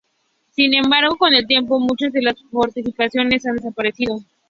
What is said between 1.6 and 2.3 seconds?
muchas de